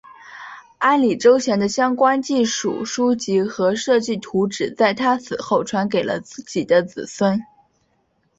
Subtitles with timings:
[0.79, 7.39] 安里周祥的相关技术书籍和设计图纸在他死后传给了自己的子孙。